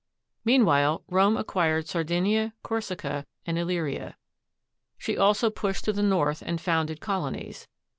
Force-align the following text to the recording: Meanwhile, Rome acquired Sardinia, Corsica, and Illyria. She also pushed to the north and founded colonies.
Meanwhile, 0.43 1.03
Rome 1.09 1.37
acquired 1.37 1.87
Sardinia, 1.87 2.53
Corsica, 2.63 3.23
and 3.45 3.59
Illyria. 3.59 4.17
She 4.97 5.15
also 5.15 5.51
pushed 5.51 5.85
to 5.85 5.93
the 5.93 6.01
north 6.01 6.41
and 6.43 6.59
founded 6.59 6.99
colonies. 7.01 7.67